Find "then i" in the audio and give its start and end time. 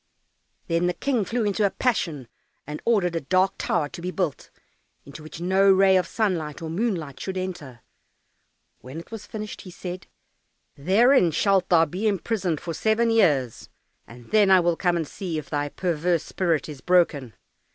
14.31-14.59